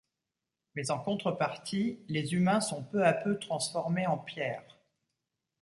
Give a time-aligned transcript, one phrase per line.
[0.73, 4.65] Mais en contrepartie, les humains sont peu à peu transformés en pierre.